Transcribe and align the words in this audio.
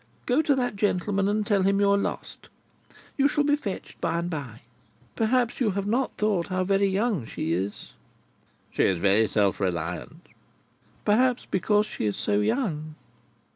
Go 0.25 0.41
to 0.41 0.55
that 0.55 0.77
gentleman 0.77 1.27
and 1.27 1.45
tell 1.45 1.61
him 1.61 1.79
you 1.79 1.91
are 1.91 1.95
lost. 1.95 2.49
You 3.17 3.27
shall 3.27 3.43
be 3.43 3.55
fetched 3.55 4.01
by 4.01 4.17
and 4.17 4.31
by.' 4.31 4.61
Perhaps 5.15 5.59
you 5.61 5.69
have 5.77 5.85
not 5.85 6.17
thought 6.17 6.47
how 6.47 6.63
very 6.63 6.87
young 6.87 7.23
she 7.27 7.53
is?" 7.53 7.93
"She 8.71 8.81
is 8.81 8.99
very 8.99 9.27
self 9.27 9.59
reliant." 9.59 10.25
"Perhaps 11.05 11.45
because 11.51 11.85
she 11.85 12.07
is 12.07 12.15
so 12.17 12.39
young?" 12.39 12.95